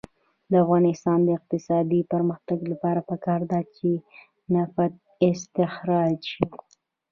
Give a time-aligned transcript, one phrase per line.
[0.51, 3.89] د افغانستان د اقتصادي پرمختګ لپاره پکار ده چې
[4.53, 4.93] نفت
[5.29, 6.45] استخراج شي.